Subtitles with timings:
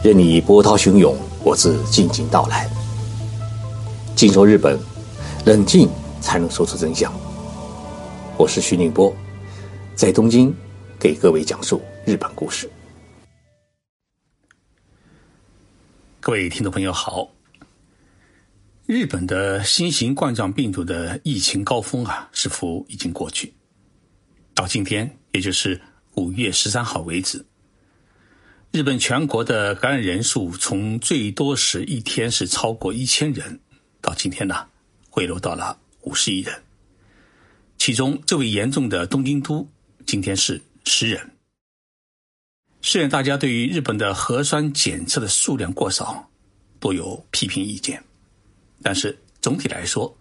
[0.00, 2.70] 任你波涛汹涌，我自静静到来。
[4.14, 4.78] 静说日本，
[5.44, 5.88] 冷静
[6.20, 7.12] 才能说出真相。
[8.36, 9.12] 我是徐宁波，
[9.96, 10.54] 在东京
[11.00, 12.70] 给各位讲述日本故事。
[16.20, 17.28] 各位听众朋友好，
[18.86, 23.52] 日本的新型冠状病毒的疫情高峰啊，似乎已经过去。
[24.54, 25.80] 到今天，也就是
[26.14, 27.44] 五月十三号为止。
[28.70, 33.58] 日本全国的感染人数从最多时一天是超过一千人，
[34.00, 34.66] 到今天呢，
[35.08, 36.62] 回落到了五十亿人。
[37.78, 39.66] 其中最为严重的东京都，
[40.04, 41.30] 今天是十人。
[42.82, 46.30] 虽然大家对于日本的核酸检测的数量过少，
[46.78, 48.04] 都有批评意见，
[48.82, 50.14] 但是总体来说，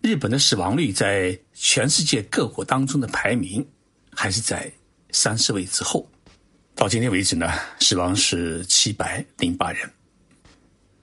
[0.00, 3.64] 日本的死亡率在全世界各国当中的排名，
[4.10, 4.72] 还是在
[5.10, 6.08] 三十位之后。
[6.74, 7.48] 到今天为止呢，
[7.80, 9.88] 死亡是七百零八人。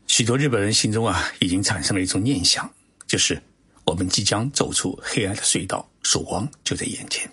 [0.07, 2.69] 许多日本人心中啊，已经产生了一种念想，
[3.07, 3.41] 就是
[3.85, 7.31] 我们即将走出黑暗的隧道，曙光就在眼前。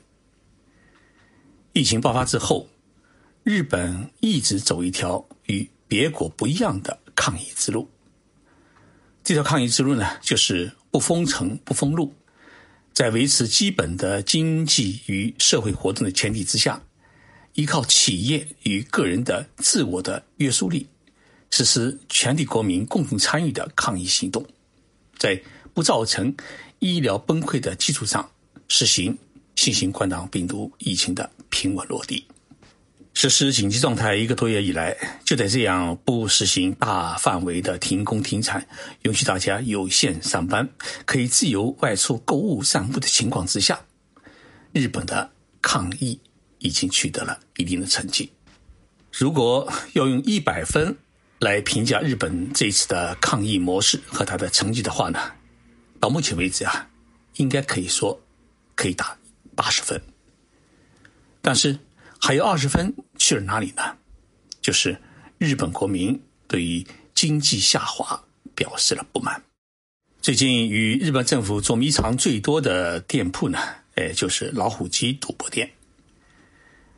[1.72, 2.68] 疫情爆发之后，
[3.42, 7.90] 日本一直走一条与别国不一样的抗疫之路。
[9.24, 12.14] 这条抗疫之路呢，就是不封城、不封路，
[12.92, 16.80] 在维持基本的经济与社会活动的前提之下。
[17.56, 20.86] 依靠企业与个人的自我的约束力，
[21.50, 24.46] 实施全体国民共同参与的抗疫行动，
[25.18, 26.34] 在不造成
[26.78, 28.30] 医疗崩溃的基础上，
[28.68, 29.16] 实行
[29.56, 32.24] 新型冠状病毒疫情的平稳落地。
[33.14, 38.68] 实施紧急状态一个多月以来，就在这样不实行大范围的停工停产，
[39.04, 40.68] 允许大家有限上班，
[41.06, 43.80] 可以自由外出购物散步的情况之下，
[44.74, 45.30] 日本的
[45.62, 46.20] 抗疫。
[46.58, 48.30] 已经取得了一定的成绩。
[49.12, 50.96] 如果要用一百分
[51.38, 55.18] 来评价日本这次的抗疫模式和它的成绩的话呢，
[56.00, 56.88] 到目前为止啊，
[57.36, 58.20] 应该可以说
[58.74, 59.16] 可以打
[59.54, 60.00] 八十分。
[61.40, 61.78] 但是
[62.20, 63.96] 还有二十分去了哪里呢？
[64.60, 65.00] 就是
[65.38, 66.84] 日本国民对于
[67.14, 68.24] 经济下滑
[68.54, 69.42] 表示了不满。
[70.20, 73.58] 最近与日本政府捉迷藏最多的店铺呢，
[73.94, 75.70] 哎，就是老虎机赌博店。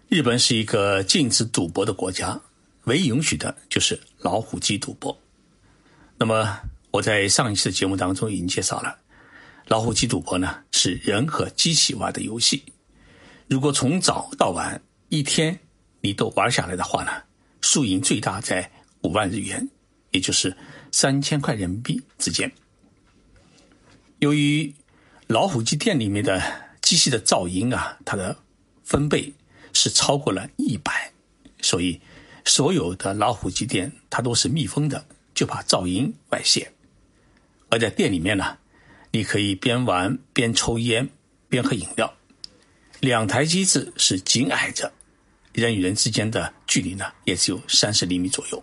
[0.08, 2.40] 日本是一个禁止赌博的国家，
[2.84, 5.14] 唯一允许的就是老虎机赌博。
[6.16, 6.60] 那么
[6.90, 8.96] 我在上一次节目当中已经介绍了，
[9.66, 12.64] 老虎机赌博呢是人和机器玩的游戏。
[13.48, 14.80] 如果从早到晚
[15.10, 15.58] 一天
[16.00, 17.10] 你都玩下来的话呢，
[17.60, 18.70] 输赢最大在
[19.02, 19.68] 五万日元，
[20.12, 20.56] 也就是
[20.90, 22.50] 三千块人民币之间。
[24.20, 24.74] 由于
[25.26, 26.42] 老虎机店里面的
[26.80, 28.34] 机器的噪音啊，它的
[28.82, 29.30] 分贝。
[29.78, 31.12] 是超过了一百，
[31.62, 32.00] 所以
[32.44, 36.72] 所有的老虎机店它都是密封的，就怕噪音外泄。
[37.68, 38.58] 而在店里面呢，
[39.12, 41.08] 你可以边玩边抽烟
[41.48, 42.12] 边喝饮料，
[42.98, 44.92] 两台机子是紧挨着，
[45.52, 48.60] 人与人之间的距离呢也只有三十厘米左右。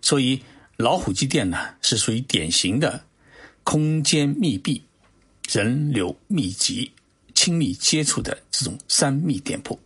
[0.00, 0.42] 所以
[0.78, 3.04] 老虎机店呢是属于典型的
[3.62, 4.82] 空间密闭、
[5.48, 6.90] 人流密集、
[7.36, 9.78] 亲密接触的这种三密店铺。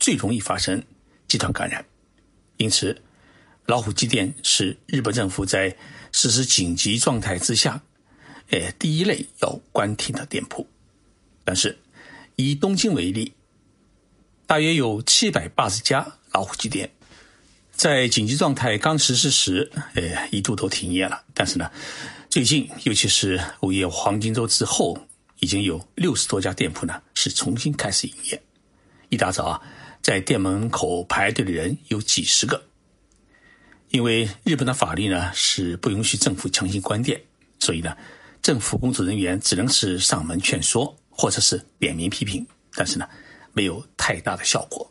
[0.00, 0.82] 最容易发生
[1.28, 1.84] 集团感染，
[2.56, 3.00] 因此，
[3.66, 5.76] 老虎机店是日本政府在
[6.10, 7.82] 实施紧急状态之下，
[8.48, 10.66] 呃，第一类要关停的店铺。
[11.44, 11.78] 但是，
[12.36, 13.34] 以东京为例，
[14.46, 16.90] 大约有七百八十家老虎机店，
[17.70, 21.22] 在紧急状态刚实施时，呃，一度都停业了。
[21.34, 21.70] 但是呢，
[22.30, 24.98] 最近，尤其是五一黄金周之后，
[25.40, 28.42] 已经有六十多家店铺呢是重新开始营业。
[29.10, 29.62] 一大早啊。
[30.02, 32.62] 在店门口排队的人有几十个，
[33.90, 37.20] 因为日本的法律呢是不允许政府强行关店，
[37.58, 37.96] 所以呢，
[38.42, 43.08] 政府工作人员只能是上门劝说或者是点名批评，但是呢，
[43.52, 44.90] 没有太大的效果。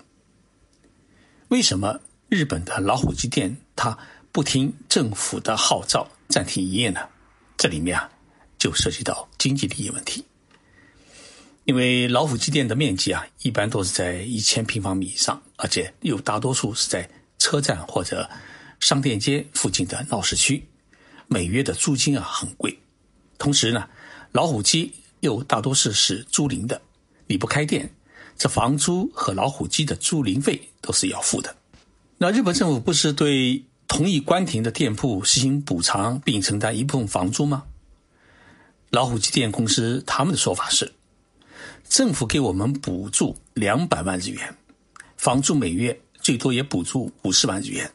[1.48, 2.00] 为什么
[2.30, 3.98] 日本的老虎机店它
[4.32, 7.02] 不听政府的号召暂停营业呢？
[7.58, 8.10] 这里面啊，
[8.60, 10.24] 就涉及到经济利益问题。
[11.70, 17.08] 因为老虎机店的面积啊，一般都是在一千平方米以上，而且又大多数是在
[17.38, 18.28] 车站或者
[18.80, 20.68] 商店街附近的闹市区，
[21.28, 22.76] 每月的租金啊很贵。
[23.38, 23.88] 同时呢，
[24.32, 26.82] 老虎机又大多是是租赁的，
[27.28, 27.88] 你不开店，
[28.36, 31.56] 这房租和老虎机的租赁费都是要付的。
[32.18, 37.66] 那日本政府不是对同意关停的店铺实行补偿并承担一部分房租吗？
[38.90, 40.92] 老虎机店公司他们的说法是。
[41.90, 44.56] 政府给我们补助两百万日元，
[45.18, 47.92] 房租每月最多也补助五十万日元，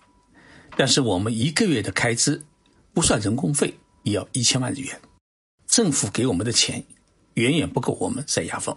[0.76, 2.42] 但是我们一个月的开支
[2.92, 5.00] 不算人工费，也要一千万日元。
[5.68, 6.84] 政府给我们的钱
[7.34, 8.76] 远远不够我们塞牙缝，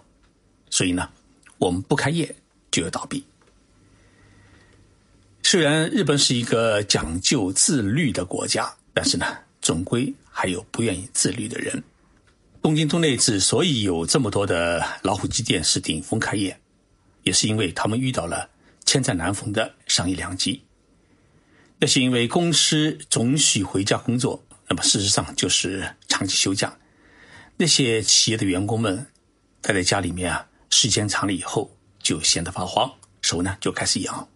[0.70, 1.10] 所以呢，
[1.58, 2.34] 我们不开业
[2.70, 3.24] 就要倒闭。
[5.42, 9.26] 虽然日本是一个讲究自律的国家，但是呢，
[9.60, 11.82] 总归还有不愿意自律的人。
[12.60, 16.60] 东京都内之所以有这么多的老虎机店是顶峰开业，
[17.22, 18.50] 也是因为他们遇到了
[18.84, 20.62] 千载难逢的商业良机。
[21.78, 26.76] 那是因为公司总许回家工作，那么事实上就是长期休假。
[27.56, 29.06] 那些企业的员工们
[29.60, 31.70] 待在家里面啊，时间长了以后
[32.00, 34.28] 就闲得发慌，手呢就开始痒。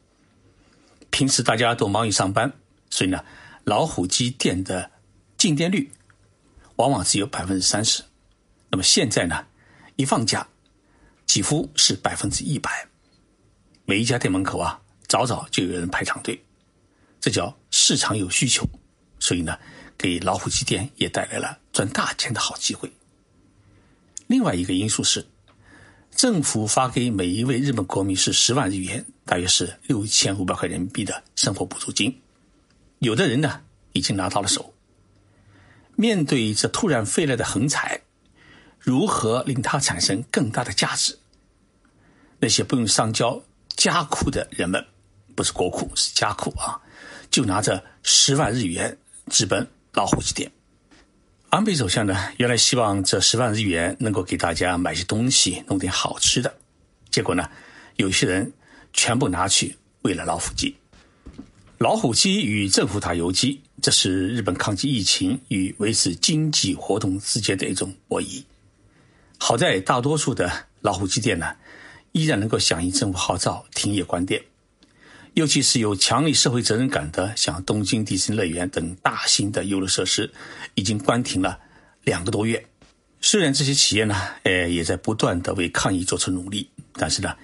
[1.11, 2.53] 平时大家都忙于上班，
[2.89, 3.23] 所以呢，
[3.65, 4.91] 老虎机店的
[5.37, 5.91] 进店率
[6.77, 8.03] 往往只有百分之三十。
[8.73, 9.47] 那么现在呢，
[9.97, 10.49] 一放假，
[11.27, 12.89] 几乎是百分之一百。
[13.85, 16.43] 每一家店门口啊，早早就有人排长队，
[17.21, 18.67] 这叫市场有需求。
[19.21, 19.59] 所以呢，
[19.99, 22.91] 给老虎机店也带来了赚大钱的好机会。
[24.27, 25.27] 另外一个因素是，
[26.13, 32.23] 政府发给每一位日本国民是十万日元，大约是六千五百块人民币的生活补助金。
[33.01, 33.61] 有的人呢，
[33.93, 34.73] 已经拿到了手。
[35.95, 38.01] 面对这突然飞来的横财，
[38.83, 41.19] 如何令它产生更大的价值？
[42.41, 43.41] 那些不用上交
[43.77, 44.85] 家库的人们，
[45.37, 46.81] 不是国库，是家库啊，
[47.31, 48.99] 就拿着十万日元
[49.31, 50.51] 直奔老虎机店。
[51.51, 56.53] 安倍首相呢，原来希望这十万日元能够给大家买些东西，弄点好吃的。
[57.11, 57.49] 结果呢，
[57.97, 58.53] 有些人
[58.93, 60.75] 全部拿去喂了老虎机。
[61.79, 68.43] 老虎机与政府打游击，这是日本抗击疫情与维持经济活动之间的一种博弈。
[69.45, 70.49] 好在大多数的
[70.83, 71.57] 老虎机店呢，
[72.13, 74.41] 依然能够响应政府号召停业关店，
[75.35, 80.33] 尤其是有强烈社会责任感的，像东京迪士尼乐园等大型的游乐设施，
[80.77, 81.59] 已经关停了
[82.05, 82.65] 两个多月。
[83.21, 87.35] 虽然这些企业呢，呃，也在不断的为抗疫做出努力，但是呢，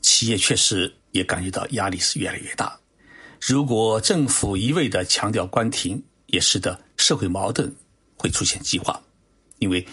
[0.00, 2.80] 企业确实也感觉到压力是越来越大。
[3.38, 7.70] 如果政府一味的强调关停，也使得社会矛盾
[8.16, 8.98] 会出现激化，
[9.58, 9.86] 因为。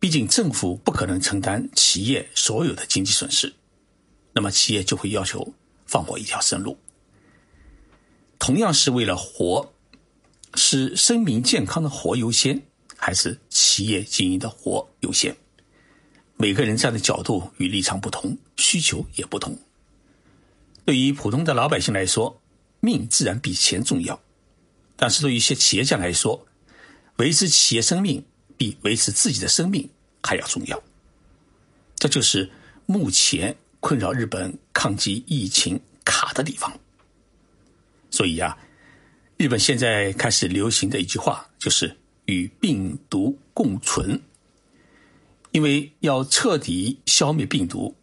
[0.00, 3.52] 毕竟政府不可能承担企业所有的经济损失，
[4.32, 5.54] 那么企业就会要求
[5.86, 6.78] 放我一条生路。
[8.38, 9.72] 同样是为了活，
[10.54, 12.62] 是生命健康的活优先，
[12.96, 15.36] 还是企业经营的活优先？
[16.36, 19.58] 每个人站的角度与立场不同，需求也不同。
[20.84, 22.40] 对于普通的老百姓来说，
[22.78, 24.14] 命自然比钱重要；
[24.94, 26.46] 但是对于一些企业家来说，
[27.16, 28.24] 维持企业生命。
[28.58, 29.88] 比维持自己的生命
[30.22, 30.82] 还要重要，
[31.96, 32.50] 这就是
[32.84, 36.70] 目前困扰日本抗击疫情卡的地方。
[38.10, 38.58] 所以啊，
[39.36, 41.96] 日本现在开始流行的一句话就是
[42.26, 44.20] “与病毒共存”，
[45.52, 47.94] 因为要彻底消灭病毒，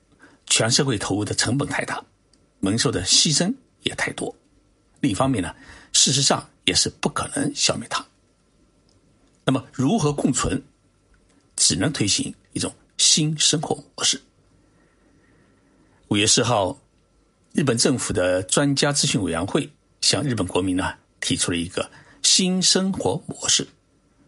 [0.48, 2.04] 全社会投入的成本太大，
[2.60, 3.54] 蒙受的牺牲
[3.84, 4.34] 也太多。
[5.02, 5.54] 另一方面呢，
[5.92, 8.06] 事实上也是不可能消灭它。
[9.46, 10.64] 那么，如何共存？
[11.56, 14.22] 只能推行一种新生活模式。
[16.10, 16.80] 五月四号，
[17.54, 19.72] 日本政府的专家咨询委员会
[20.02, 21.90] 向日本国民呢提出了一个
[22.24, 23.68] 新生活模式，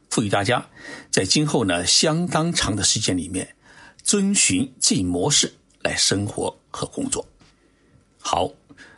[0.09, 0.69] 赋予大家
[1.11, 3.55] 在今后呢相当长的时间里面
[4.03, 7.27] 遵循这一模式来生活和工作。
[8.19, 8.51] 好，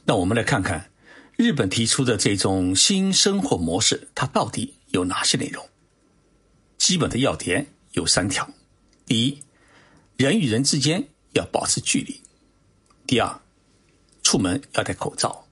[0.05, 0.91] 那我们来看看
[1.37, 5.67] 日本提出的这种新生活模式，它到底有哪些内容？
[6.79, 8.49] 基本的要点有三条：
[9.05, 9.43] 第一，
[10.15, 12.21] 人与人之间要保持距离；
[13.05, 13.41] 第二，
[14.23, 15.45] 出门要戴口罩；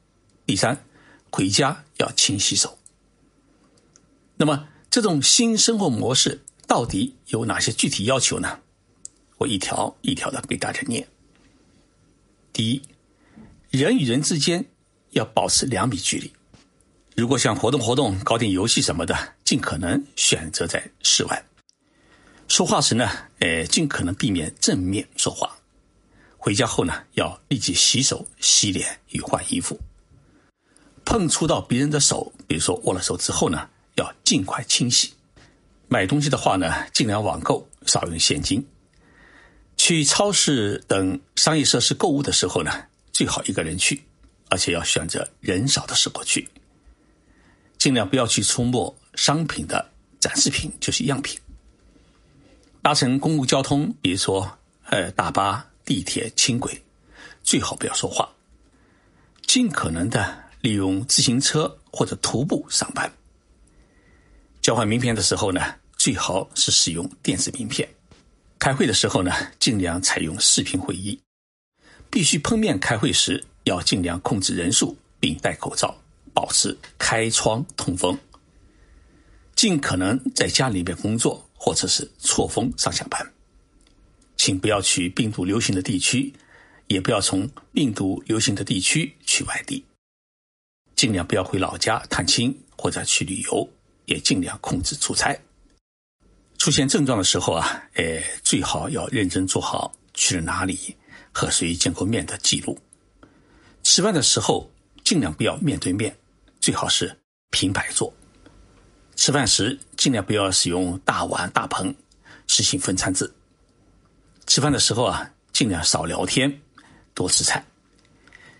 [0.45, 0.83] 第三，
[1.29, 2.79] 回家要勤洗手。
[4.37, 8.61] 那么，这种新生活模式到底有哪些具体要求呢？
[9.37, 11.07] 我一条一条的给大家念。
[12.53, 12.81] 第一，
[13.69, 14.65] 人与人之间
[15.11, 16.31] 要保持两米距离。
[17.17, 21.43] 如果想活动活动、搞点游戏什么的，尽可能选择在室外。
[22.47, 23.09] 说话时呢，
[23.39, 25.57] 呃，尽可能避免正面说话。
[26.37, 29.79] 回家后呢，要立即洗手、洗脸与换衣服。
[31.03, 35.11] 碰触到别人的手，比如说握了手之后呢，要尽快清洗。
[35.87, 38.63] 买东西的话呢，尽量网购，少用现金。
[39.75, 42.71] 去超市等商业设施购物的时候呢，
[43.11, 44.03] 最好一个人去，
[44.49, 46.47] 而且要选择人少的时候去。
[47.77, 51.39] 尽量不要去触摸商品的展示品，就是样品。
[52.81, 56.81] 搭乘公共交通，比如说呃大巴、地铁、轻轨，
[57.43, 58.29] 最好不要说话。
[59.45, 63.11] 尽可能的利用自行车或者徒步上班。
[64.61, 67.87] 交换名片的时候呢，最好是使用电子名片。
[68.59, 71.19] 开会的时候呢，尽量采用视频会议。
[72.09, 75.95] 必须碰面开会时，要尽量控制人数，并戴口罩，
[76.37, 78.15] 保持开窗通风。
[79.55, 83.33] 尽可能在家里面工作，或者是错峰上下班。
[84.35, 86.31] 请不要去病毒流行的地区，
[86.85, 89.83] 也不要从病毒流行的地区去外地。
[90.95, 93.67] 尽量不要回老家探亲或者去旅游，
[94.05, 95.35] 也尽量控制出差。
[96.59, 100.95] 出现症状的时候啊，呃，最好要认真做好去了哪里、
[101.31, 102.77] 和谁见过面的记录。
[103.81, 104.71] 吃饭的时候
[105.03, 106.15] 尽量不要面对面，
[106.67, 107.17] 最好是
[107.49, 108.13] 平摆坐。
[109.15, 111.95] 吃饭时尽量不要使用大碗大盆，
[112.47, 113.33] 实行分餐制。
[114.47, 116.61] 吃饭的时候啊，尽量少聊天，
[117.13, 117.65] 多吃菜，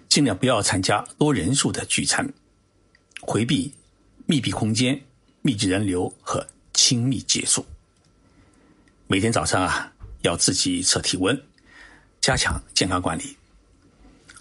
[0.07, 2.25] 尽量不要参加多人数的聚餐，
[3.19, 3.73] 回避
[4.25, 4.97] 密闭空间、
[5.41, 7.65] 密集人流和亲密接触。
[9.07, 11.37] 每天早上啊，要自己测体温，
[12.21, 13.35] 加强健康管理。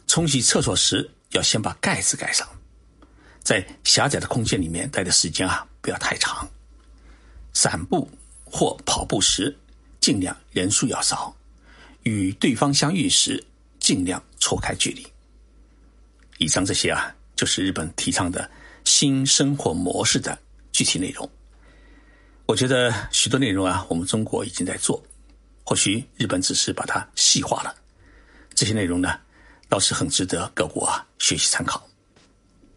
[0.06, 2.48] 冲洗厕所时，要先把盖子盖上。
[3.46, 6.44] 在狭窄的空间里面待的时间啊，不要太长。
[7.52, 8.10] 散步
[8.44, 9.56] 或跑步时，
[10.00, 11.32] 尽量人数要少。
[12.02, 13.40] 与对方相遇时，
[13.78, 15.06] 尽量错开距离。
[16.38, 18.50] 以上这些啊，就是日本提倡的
[18.84, 20.36] 新生活模式的
[20.72, 21.30] 具体内容。
[22.46, 25.00] 我觉得许多内容啊，我们中国已经在做，
[25.62, 27.72] 或许日本只是把它细化了。
[28.56, 29.20] 这些内容呢，
[29.68, 31.85] 倒是很值得各国啊学习参考。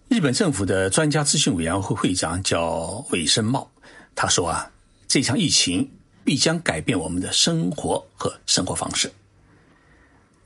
[0.09, 3.69] 日本政府的专家咨询委员会会长叫尾生茂，
[4.15, 4.71] 他说啊，
[5.07, 5.91] 这场疫情
[6.23, 9.11] 必将改变我们的生活和生活方式。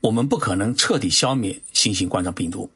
[0.02, 2.70] 我们不可能彻底消灭新型冠状病毒，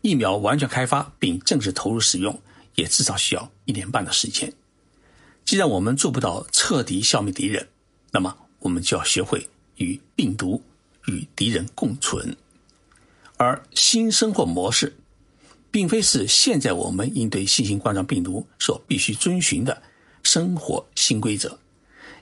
[0.00, 2.40] 疫苗完全开发并正式投入使用，
[2.76, 4.52] 也至少需要一年半的时间。
[5.44, 7.66] 既然我们做不到彻底消灭敌人，
[8.12, 10.62] 那么我们就要学会与病毒、
[11.06, 12.36] 与敌人共存。
[13.36, 14.96] 而新生活模式，
[15.78, 19.80] 并非是现在我们应对新型冠状病毒所必须遵循的
[20.24, 21.56] 生活新规则，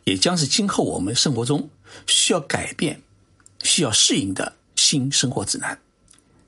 [0.05, 1.71] 也将是今后我们生活中
[2.07, 3.01] 需要改变、
[3.63, 5.81] 需要适应的新生活指南。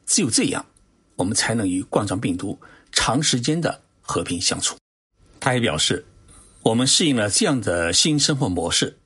[0.05, 0.67] 只有这样，
[1.17, 2.59] 我们才能与冠状病毒
[2.93, 4.77] 长时间的和平相处。
[5.41, 6.05] 他还表示。
[6.65, 8.99] 我们适应了这样的新生活模式，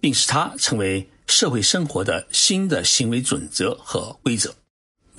[0.00, 4.54] 并使它成为社会生活的新的行为准则和规则。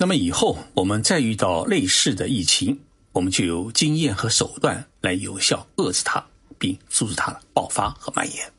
[0.02, 2.80] 那么以后我们再遇到类似的疫情，
[3.12, 6.26] 我们就有经验和手段来有效遏制它，
[6.58, 8.52] 并阻止它的爆发和蔓延。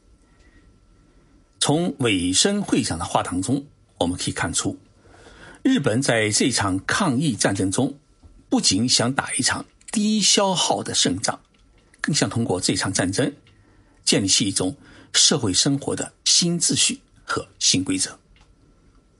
[1.60, 3.66] 从尾声会长的话当中，
[3.98, 4.80] 我们可以看出，
[5.64, 7.94] 日本在这场抗疫战争中，
[8.48, 11.42] 不仅想打一场低消耗的胜仗。
[12.00, 13.34] 更想通过这场战争，
[14.06, 14.78] 建立起一种
[15.12, 18.18] 社会生活的新秩序和新规则。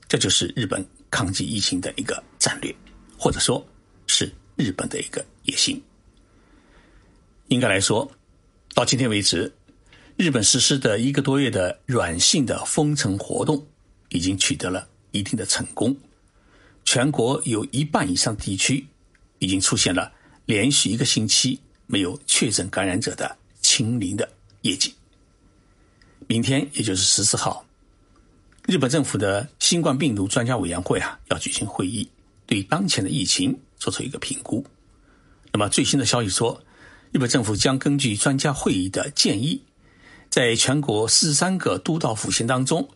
[0.08, 2.74] 这就是日本抗击疫情的一个战略，
[3.16, 3.64] 或者说，
[4.08, 5.80] 是日本的一个野心。
[7.46, 8.10] 应该来说，
[8.74, 9.52] 到今天为止，
[10.16, 13.64] 日本实施的一个多月的软性的封城活动，
[14.08, 15.96] 已经取得了一定的成功。
[16.84, 18.84] 全国有一半以上地区，
[19.38, 20.12] 已经出现了
[20.46, 21.60] 连续一个星期。
[21.86, 24.26] 没有确诊感染者的清零的
[24.62, 24.94] 业绩。
[26.26, 27.62] 明天，也就是十四号，
[28.66, 32.08] 日本政府的新冠病毒专家委员会啊要举行会议，
[32.46, 34.64] 对当前的疫情做出一个评估。
[35.52, 36.58] 那么最新的消息说，
[37.12, 39.62] 日本政府将根据专家会议的建议，
[40.30, 42.88] 在全国四十三个都道府县当中，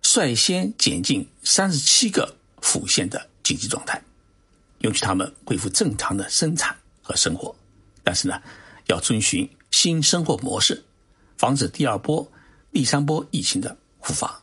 [0.00, 4.02] 率先减进三十七个府县的紧急状态，
[4.78, 7.54] 允许他们恢复正常的生产和生活。
[8.02, 8.40] 但是呢，
[8.86, 10.82] 要遵循新生活模式，
[11.36, 12.26] 防止第二波、
[12.72, 14.42] 第三波疫情的复发。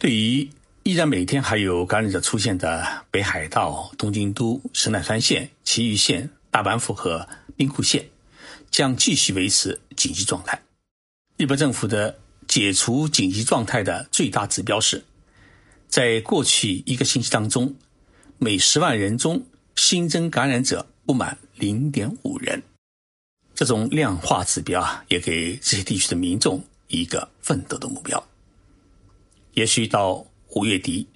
[0.00, 0.48] 对于
[0.82, 8.08] 依然每天还有感染者出现的北海道、东京都、神奈川县、埼玉县、大阪府和兵库县，
[8.70, 10.62] 将继续维持紧急状态。
[11.36, 15.04] 日本政府的解除紧急状态的最大指标是，
[15.86, 17.74] 在过去一个星期当中，
[18.38, 19.44] 每十万人中
[19.76, 22.62] 新增感染者不满零点五人。
[23.54, 28.26] 这种量化指标啊，也给这些地区的民众一个奋斗的目标。
[29.54, 31.06] 也许到五月底，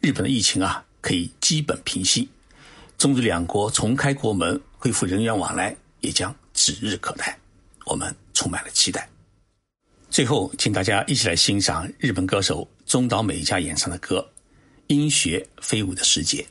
[0.00, 2.28] 日本的疫情啊可以基本平息，
[2.96, 7.38] 中日两国重开国门、恢复人员往来也将指日可待。
[7.86, 9.08] 我们充满了期待。
[10.08, 14.18] 最后，请大家一起来欣赏日本歌手中岛美嘉演唱的歌
[14.94, 16.42] 《音学飞舞的世界》。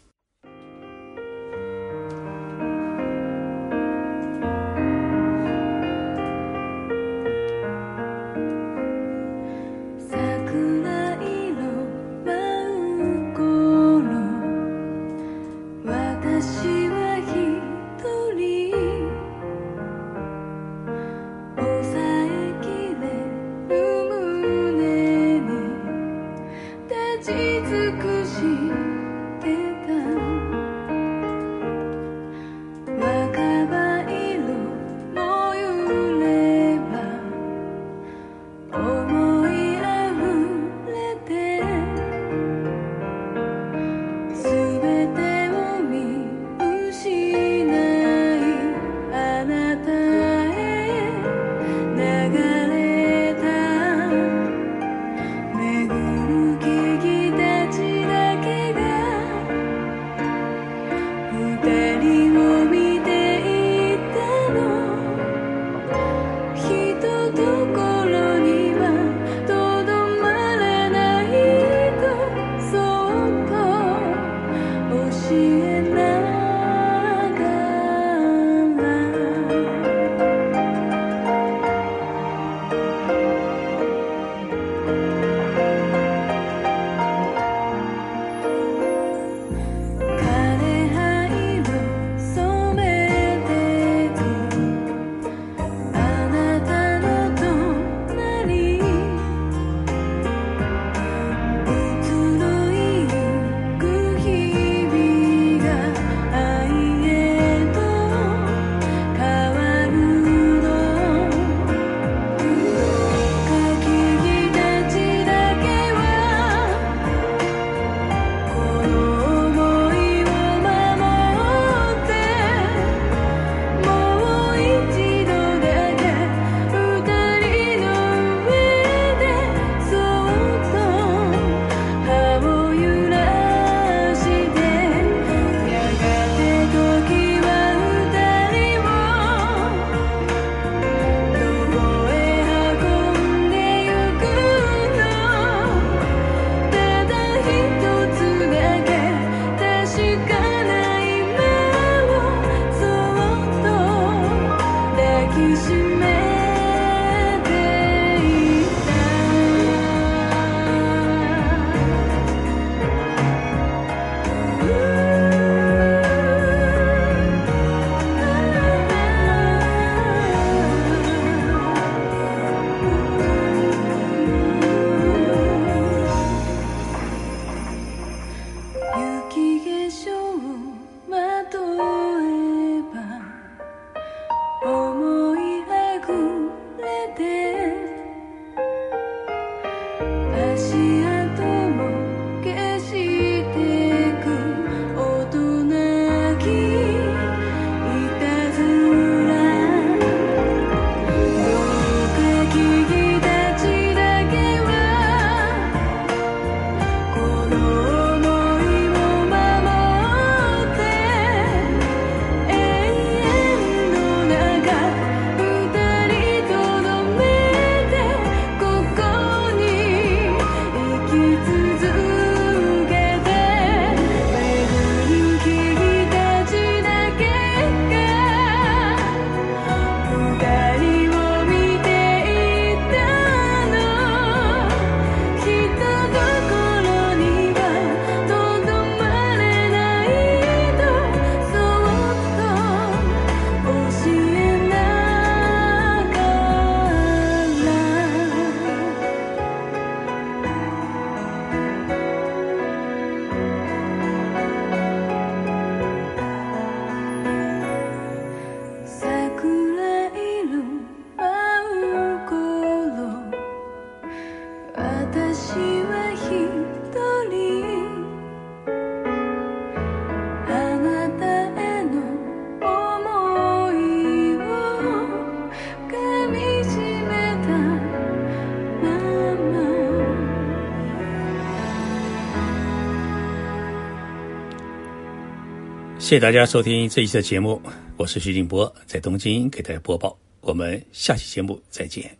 [286.10, 287.62] 谢谢大家收听这一期的节目，
[287.96, 290.18] 我是徐静波，在东京给大家播报。
[290.42, 292.18] 我们下期节目再见。